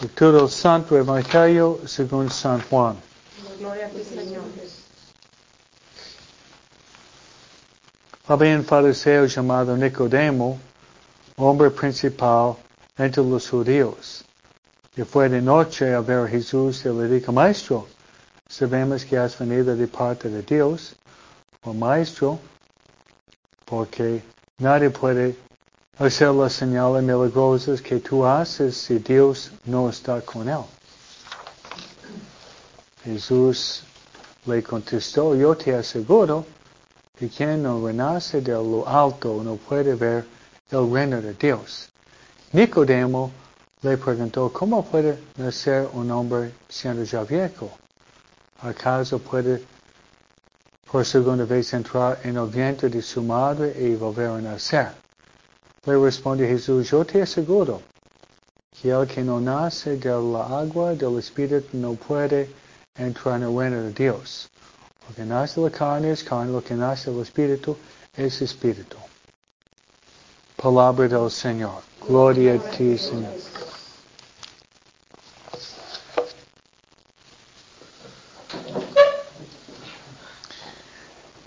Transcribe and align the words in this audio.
Lectura 0.00 0.38
del 0.38 0.48
Santo 0.48 0.96
Evangelio 0.96 1.80
según 1.86 2.30
San 2.30 2.60
Juan. 2.70 2.96
Gloria 3.58 3.86
a 3.86 3.88
ti, 3.90 4.02
Señor. 4.02 4.42
Había 8.28 8.56
un 8.56 8.64
fariseo 8.64 9.26
llamado 9.26 9.76
Nicodemo, 9.76 10.58
hombre 11.36 11.70
principal 11.70 12.56
entre 12.96 13.22
los 13.22 13.48
judíos. 13.48 14.24
Y 14.96 15.02
fue 15.02 15.28
de 15.28 15.42
noche 15.42 15.94
a 15.94 16.00
ver 16.00 16.24
a 16.24 16.28
Jesús 16.28 16.82
y 16.86 16.88
le 16.88 17.08
dijo, 17.08 17.30
Maestro, 17.30 17.86
sabemos 18.48 19.04
que 19.04 19.18
has 19.18 19.38
venido 19.38 19.76
de 19.76 19.86
parte 19.86 20.30
de 20.30 20.42
Dios, 20.42 20.96
o 21.62 21.74
Maestro, 21.74 22.38
porque 23.66 24.22
nadie 24.58 24.88
puede 24.88 25.36
hacer 25.98 26.28
las 26.34 26.52
señales 26.52 27.02
milagrosas 27.02 27.80
que 27.80 28.00
tú 28.00 28.26
haces 28.26 28.76
si 28.76 28.98
Dios 28.98 29.50
no 29.64 29.88
está 29.88 30.20
con 30.20 30.48
él. 30.48 30.60
Jesús 33.02 33.82
le 34.44 34.62
contestó, 34.62 35.34
yo 35.34 35.56
te 35.56 35.74
aseguro 35.74 36.44
que 37.18 37.28
quien 37.28 37.62
no 37.62 37.86
renace 37.86 38.42
de 38.42 38.52
lo 38.52 38.86
alto 38.86 39.40
no 39.42 39.56
puede 39.56 39.94
ver 39.94 40.26
el 40.70 40.92
reino 40.92 41.22
de 41.22 41.32
Dios. 41.32 41.88
Nicodemo 42.52 43.30
le 43.80 43.96
preguntó, 43.96 44.52
¿cómo 44.52 44.84
puede 44.84 45.18
nacer 45.36 45.88
un 45.94 46.10
hombre 46.10 46.52
siendo 46.68 47.04
ya 47.04 47.24
viejo? 47.24 47.70
¿Acaso 48.60 49.18
puede 49.18 49.62
por 50.90 51.04
segunda 51.06 51.44
vez 51.44 51.72
entrar 51.72 52.18
en 52.22 52.36
el 52.36 52.48
vientre 52.48 52.88
de 52.90 53.00
su 53.00 53.22
madre 53.22 53.74
y 53.78 53.94
volver 53.94 54.30
a 54.30 54.40
nacer? 54.40 55.05
Le 55.86 55.96
respondió 55.96 56.48
Jesús, 56.48 56.90
yo 56.90 57.04
te 57.04 57.22
aseguro 57.22 57.80
que 58.82 58.90
el 58.90 59.06
que 59.06 59.22
no 59.22 59.40
nace 59.40 59.96
de 59.96 60.10
la 60.10 60.58
agua 60.58 60.94
del 60.94 61.16
Espíritu 61.16 61.76
no 61.76 61.94
puede 61.94 62.50
entrar 62.96 63.36
en 63.36 63.44
el 63.44 63.56
reino 63.56 63.82
de 63.82 63.92
Dios. 63.92 64.50
Lo 65.08 65.14
que 65.14 65.24
nace 65.24 65.60
de 65.60 65.70
la 65.70 65.76
carne 65.76 66.10
es 66.10 66.24
carne, 66.24 66.50
lo 66.50 66.60
que 66.60 66.74
nace 66.74 67.08
del 67.12 67.20
Espíritu 67.20 67.76
es 68.16 68.42
Espíritu. 68.42 68.96
Palabra 70.56 71.06
del 71.06 71.30
Señor. 71.30 71.82
Gloria 72.08 72.54
a 72.54 72.70
ti, 72.72 72.98
Señor. 72.98 73.32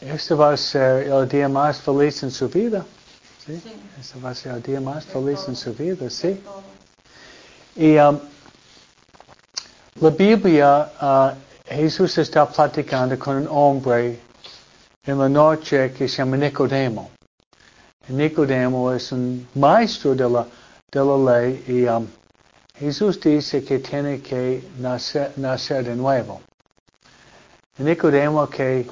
Este 0.00 0.34
va 0.34 0.52
a 0.52 0.56
ser 0.56 1.08
el 1.08 1.28
día 1.28 1.48
más 1.48 1.80
feliz 1.80 2.22
en 2.22 2.30
su 2.30 2.48
vida. 2.48 2.86
¿Sí? 3.58 3.72
Este 3.98 4.20
va 4.20 4.30
a 4.30 4.34
ser 4.34 4.52
el 4.54 4.62
día 4.62 4.80
más 4.80 5.04
feliz 5.04 5.40
en 5.48 5.56
su 5.56 5.72
vida, 5.72 6.08
¿sí? 6.10 6.40
Y 7.76 7.96
um, 7.96 8.18
la 10.00 10.10
Biblia, 10.10 10.90
uh, 11.00 11.30
Jesús 11.66 12.18
está 12.18 12.46
platicando 12.46 13.18
con 13.18 13.36
un 13.36 13.48
hombre 13.50 14.20
en 15.04 15.18
la 15.18 15.28
noche 15.28 15.92
que 15.92 16.08
se 16.08 16.18
llama 16.18 16.36
Nicodemo. 16.36 17.10
Nicodemo 18.08 18.92
es 18.92 19.12
un 19.12 19.48
maestro 19.54 20.14
de 20.14 20.28
la, 20.28 20.46
de 20.90 21.04
la 21.04 21.40
ley 21.40 21.64
y 21.68 21.84
um, 21.84 22.06
Jesús 22.78 23.20
dice 23.20 23.62
que 23.62 23.78
tiene 23.78 24.20
que 24.20 24.68
nacer, 24.78 25.32
nacer 25.36 25.84
de 25.84 25.94
nuevo. 25.94 26.40
Nicodemo 27.78 28.48
que 28.48 28.86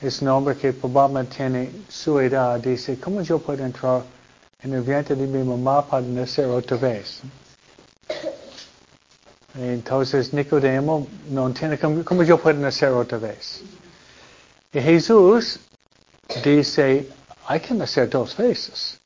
es 0.00 0.22
un 0.22 0.28
hombre 0.28 0.56
que 0.56 0.72
probablemente 0.72 1.36
tiene 1.36 1.70
su 1.88 2.18
edad, 2.20 2.58
dice, 2.58 2.98
¿cómo 2.98 3.20
yo 3.20 3.38
puedo 3.38 3.64
entrar 3.64 4.02
en 4.62 4.72
el 4.72 4.82
vientre 4.82 5.14
de 5.14 5.26
mi 5.26 5.44
mamá 5.44 5.86
para 5.86 6.06
nacer 6.06 6.46
otra 6.46 6.76
vez? 6.78 7.20
Entonces 9.54 10.32
Nicodemo 10.32 11.06
no 11.28 11.48
entiende 11.48 11.78
cómo, 11.78 12.22
yo 12.22 12.38
puedo 12.38 12.58
nacer 12.58 12.90
otra 12.90 13.18
vez. 13.18 13.62
Y 14.72 14.80
Jesús 14.80 15.60
dice, 16.44 17.08
hay 17.46 17.60
que 17.60 17.74
nacer 17.74 18.08
dos 18.08 18.36
veces. 18.36 18.98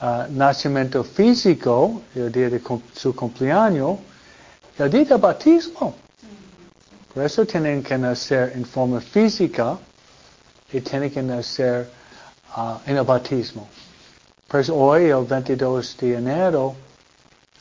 Uh, 0.00 0.24
nacimiento 0.30 1.04
físico, 1.04 2.02
el 2.14 2.32
día 2.32 2.48
de 2.48 2.60
su 2.94 3.14
cumpleaños, 3.14 3.98
el 4.78 4.90
día 4.90 5.04
del 5.04 5.18
bautismo. 5.18 5.94
Por 7.12 7.24
eso 7.24 7.44
tienen 7.44 7.82
que 7.82 7.98
nacer 7.98 8.52
en 8.54 8.64
forma 8.64 9.00
física 9.00 9.78
y 10.72 10.80
tienen 10.80 11.10
que 11.10 11.22
nacer 11.22 11.90
uh, 12.56 12.78
en 12.86 12.96
el 12.96 13.04
bautismo. 13.04 13.68
Por 14.48 14.60
eso 14.60 14.74
hoy, 14.74 15.04
el 15.04 15.24
22 15.24 15.96
de 15.98 16.14
enero, 16.16 16.74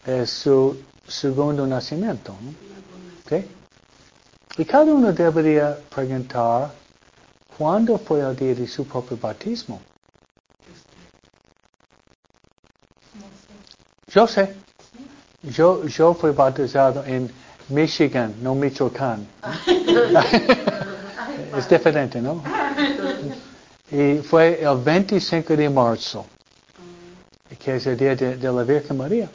es 0.05 0.29
su 0.29 0.81
segundo 1.07 1.67
nacimiento. 1.67 2.33
¿no? 2.41 2.71
Y 4.57 4.65
cada 4.65 4.93
uno 4.93 5.13
debería 5.13 5.77
preguntar 5.93 6.71
cuándo 7.57 7.97
fue 7.97 8.19
el 8.19 8.35
día 8.35 8.53
de 8.53 8.67
su 8.67 8.85
propio 8.85 9.17
bautismo. 9.17 9.81
Yo 14.07 14.27
sé. 14.27 14.55
Yo, 15.43 15.85
yo 15.87 16.13
fui 16.13 16.31
bautizado 16.31 17.03
en 17.05 17.31
Michigan, 17.71 18.35
no 18.41 18.53
Michoacán. 18.55 19.27
es 21.57 21.69
diferente, 21.69 22.21
¿no? 22.21 22.43
Y 23.91 24.17
fue 24.19 24.61
el 24.61 24.77
25 24.77 25.55
de 25.55 25.69
marzo, 25.69 26.25
que 27.59 27.75
es 27.75 27.87
el 27.87 27.97
día 27.97 28.15
de, 28.15 28.37
de 28.37 28.51
la 28.51 28.63
Virgen 28.63 28.97
María. 28.97 29.29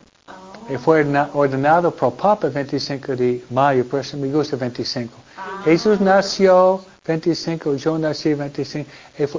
Y 0.69 0.77
fue 0.79 1.05
ordenado 1.33 1.91
por 1.93 2.15
Papa 2.15 2.49
el 2.49 2.53
25 2.53 3.15
de 3.15 3.45
mayo, 3.51 3.85
por 3.85 4.01
eso 4.01 4.17
me 4.17 4.29
gusta 4.29 4.57
25. 4.57 5.15
Jesús 5.65 6.01
nació 6.01 6.85
25, 7.07 7.77
yo 7.77 7.99
nací 7.99 8.35
25, 8.35 8.91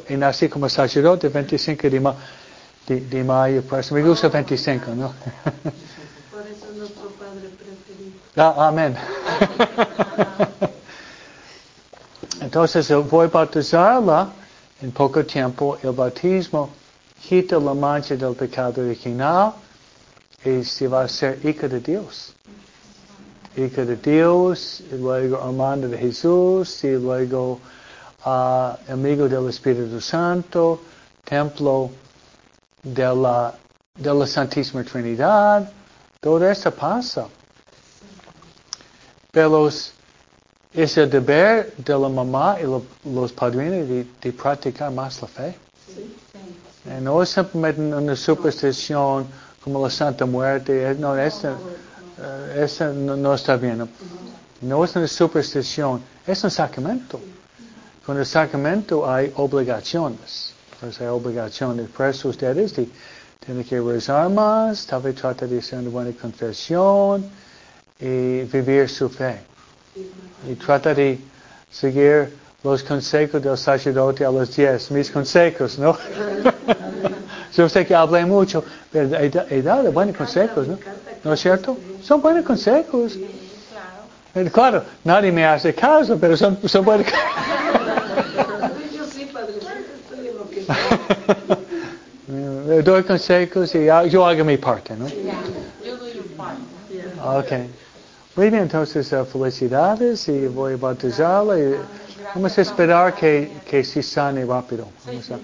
y, 0.10 0.16
nací 0.16 0.48
como 0.48 0.70
sacerdote 0.70 1.28
25 1.28 1.90
de, 1.90 2.00
ma, 2.00 2.16
de, 2.88 3.02
de, 3.02 3.24
mayo, 3.24 3.62
por 3.64 3.80
eso 3.80 3.94
me 3.94 4.02
gusta 4.04 4.30
25, 4.30 4.96
¿no? 4.96 5.08
Por 6.32 6.46
eso 6.46 6.66
es 6.72 6.78
nuestro 6.78 7.10
Padre 7.12 7.50
preferido. 7.58 8.27
Ah, 8.40 8.68
amén. 8.68 8.96
Entonces 12.40 12.88
voy 13.10 13.26
a 13.26 13.30
bautizarla 13.30 14.30
en 14.80 14.92
poco 14.92 15.26
tiempo. 15.26 15.80
El 15.82 15.94
bautismo 15.94 16.70
quita 17.20 17.58
la 17.58 17.74
mancha 17.74 18.16
del 18.16 18.36
pecado 18.36 18.84
original 18.84 19.54
y 20.46 20.64
se 20.64 20.88
va 20.88 21.06
a 21.06 21.08
ser 21.08 21.44
hija 21.44 21.68
de 21.68 21.80
Dios. 21.80 22.36
Hija 23.56 23.86
de 23.86 23.96
Dios, 23.96 24.84
y 24.92 24.98
luego 24.98 25.38
hermana 25.38 25.88
de 25.88 25.98
Jesús, 25.98 26.84
y 26.84 26.92
luego 26.92 27.60
uh, 28.24 28.74
amigo 28.88 29.28
del 29.28 29.50
Espíritu 29.50 30.00
Santo, 30.00 30.80
templo 31.26 31.90
de 32.84 33.16
la, 33.16 33.56
de 33.96 34.14
la 34.14 34.28
Santísima 34.28 34.84
Trinidad. 34.84 35.72
Todo 36.22 36.48
eso 36.48 36.70
pasa. 36.70 37.26
Pero 39.32 39.70
es 40.74 40.98
el 40.98 41.10
deber 41.10 41.74
de 41.78 41.94
la 41.94 42.10
mamá 42.10 42.58
y 42.60 42.64
lo, 42.64 42.84
los 43.06 43.32
padrinos 43.32 43.88
de, 43.88 44.06
de, 44.22 44.34
practicar 44.34 44.92
más 44.92 45.22
la 45.22 45.28
fe. 45.28 45.56
Sí. 45.94 46.16
Y 46.86 47.02
no 47.02 47.22
es 47.22 47.30
simplemente 47.30 47.82
una 47.82 48.16
superstición 48.16 49.28
como 49.64 49.84
la 49.84 49.90
Santa 49.90 50.26
Muerte. 50.26 50.96
No, 51.00 51.18
esa, 51.18 51.56
esa 52.56 52.94
no, 52.94 53.16
no, 53.16 53.34
está 53.34 53.58
bien. 53.58 53.80
No, 53.80 53.88
no 54.62 54.84
es 54.86 54.96
una 54.96 55.08
superstición, 55.08 56.02
es 56.26 56.44
un 56.44 56.52
sacramento. 56.52 57.20
Con 58.06 58.18
el 58.18 58.26
sacramento 58.26 59.10
hay 59.10 59.34
obligaciones. 59.36 60.54
Hay 61.00 61.08
obligaciones. 61.08 61.90
Por 61.90 62.08
eso 62.08 62.30
ustedes 62.30 62.74
tienen 62.74 63.64
que 63.66 63.82
rezar 63.82 64.30
más, 64.30 64.86
tal 64.86 65.02
vez 65.02 65.16
tratar 65.16 65.50
de 65.50 65.60
hacer 65.60 65.80
una 65.80 65.90
buena 65.90 66.12
confesión 66.12 67.26
y 68.00 68.44
vivir 68.44 68.90
su 68.90 69.10
fe. 69.10 69.40
Y 70.50 70.56
trata 70.56 70.94
de 70.94 71.20
seguir 71.72 72.34
los 72.64 72.84
consejos 72.84 73.42
del 73.42 73.58
sacerdote 73.58 74.26
a 74.26 74.32
los 74.32 74.56
diez, 74.56 74.92
mis 74.92 75.10
consejos, 75.10 75.80
¿no? 75.80 75.98
Yo 77.56 77.68
sé 77.70 77.86
que 77.86 77.96
hablé 77.96 78.26
mucho, 78.26 78.64
pero 78.92 79.18
he, 79.18 79.62
dado 79.62 79.92
buenos 79.92 80.16
consejos, 80.16 80.68
¿no? 80.68 80.78
¿No 81.24 81.34
es 81.34 81.40
cierto? 81.40 81.78
Son 82.04 82.22
buenos 82.22 82.46
consejos. 82.46 83.18
Claro. 84.54 84.84
nadie 85.04 85.32
me 85.32 85.44
hace 85.44 85.74
caso, 85.74 86.16
pero 86.20 86.38
son, 86.38 86.60
son 86.68 86.86
buenos 86.86 87.08
Le 92.68 92.82
doy 92.84 93.04
consejos 93.04 93.74
y 93.74 93.86
yo 94.10 94.28
hago 94.28 94.44
mi 94.44 94.58
parte, 94.58 94.96
¿no? 94.96 95.08
Yo 95.08 95.98
doy 95.98 96.14
mi 96.14 96.36
parte. 96.36 96.62
Ok. 97.24 97.52
Muy 98.38 98.52
bien, 98.52 98.62
entonces 98.62 99.12
uh, 99.14 99.26
felicidades 99.26 100.28
y 100.28 100.46
voy 100.46 100.74
a 100.74 100.78
bautizarla 100.78 101.58
y 101.60 101.76
vamos 102.36 102.56
a 102.56 102.62
esperar 102.62 103.16
que, 103.16 103.52
que 103.68 103.84
se 103.84 104.04
sane 104.04 104.46
rápido. 104.46 104.88
Vamos 105.08 105.32
a, 105.32 105.40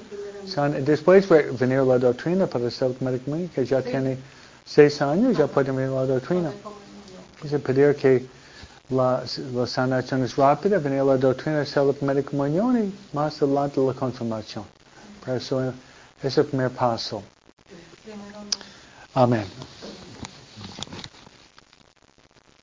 sane. 0.48 0.80
Después 0.82 1.28
venir 1.58 1.80
la 1.80 1.98
doctrina 1.98 2.46
para 2.46 2.70
ser 2.70 2.92
médico 3.00 3.36
que 3.56 3.66
ya 3.66 3.82
tiene 3.82 4.20
seis 4.64 5.02
años 5.02 5.36
ya 5.36 5.48
pueden 5.48 5.76
venir 5.76 5.92
a 5.92 6.02
la 6.02 6.06
doctrina. 6.06 6.52
Dice 7.42 7.58
pedir 7.58 7.96
que 7.96 8.28
la, 8.90 9.24
la 9.56 9.66
sanación 9.66 10.24
es 10.24 10.36
rápida, 10.36 10.78
venir 10.78 11.00
a 11.00 11.06
la 11.06 11.18
doctrina, 11.18 11.64
la 11.64 11.94
primera 11.94 12.22
comunión 12.22 12.78
y 12.78 12.94
más 13.12 13.42
adelante 13.42 13.82
la 13.82 13.94
confirmación. 13.94 14.66
Pero 15.26 15.38
eso 15.38 15.74
es 16.22 16.38
el 16.38 16.46
primer 16.46 16.70
paso. 16.70 17.24
Amén. 19.16 19.46